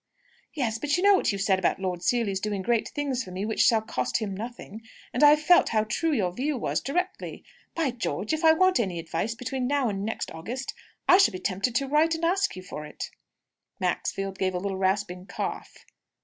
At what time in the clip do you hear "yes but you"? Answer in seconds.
0.55-1.03